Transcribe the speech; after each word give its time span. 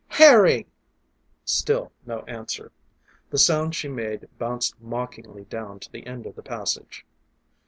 "Harry!" 0.17 0.65
Still 1.45 1.91
no 2.07 2.21
answer. 2.21 2.71
The 3.29 3.37
sound 3.37 3.75
she 3.75 3.87
made 3.87 4.27
bounced 4.39 4.81
mockingly 4.81 5.43
down 5.43 5.79
to 5.79 5.91
the 5.91 6.07
end 6.07 6.25
of 6.25 6.35
the 6.35 6.41
passage. 6.41 7.05